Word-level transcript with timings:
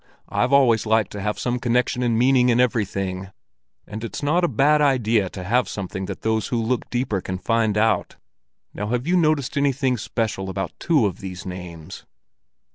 I've 0.29 0.51
always 0.51 0.87
liked 0.87 1.11
to 1.11 1.21
have 1.21 1.37
some 1.37 1.59
connection 1.59 2.01
and 2.01 2.17
meaning 2.17 2.49
in 2.49 2.59
everything; 2.59 3.29
and 3.85 4.03
it's 4.03 4.23
not 4.23 4.43
a 4.43 4.47
bad 4.47 4.81
idea 4.81 5.29
to 5.29 5.43
have 5.43 5.69
something 5.69 6.05
that 6.05 6.23
those 6.23 6.47
who 6.47 6.59
look 6.59 6.89
deeper 6.89 7.21
can 7.21 7.37
find 7.37 7.77
out. 7.77 8.15
Now, 8.73 8.87
have 8.87 9.05
you 9.05 9.15
noticed 9.15 9.57
anything 9.57 9.97
special 9.97 10.49
about 10.49 10.71
two 10.79 11.05
of 11.05 11.19
these 11.19 11.45
names?" 11.45 12.07